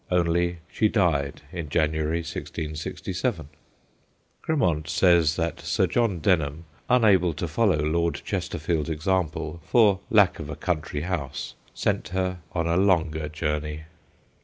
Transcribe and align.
Only 0.09 0.57
she 0.67 0.87
died 0.87 1.43
in 1.51 1.69
January 1.69 2.21
1667. 2.21 3.49
Grammont 4.41 4.89
says 4.89 5.35
that 5.35 5.59
Sir 5.61 5.85
John 5.85 6.17
Denham, 6.17 6.65
unable 6.89 7.35
to 7.35 7.47
follow 7.47 7.77
Lord 7.77 8.19
Ches 8.25 8.49
terfield's 8.49 8.89
example 8.89 9.61
for 9.63 9.99
]ack 10.17 10.39
of 10.39 10.49
a 10.49 10.55
country 10.55 11.01
house, 11.01 11.53
sent 11.75 12.07
her 12.07 12.39
on 12.51 12.65
a 12.65 12.77
longer 12.77 13.29
journey. 13.29 13.83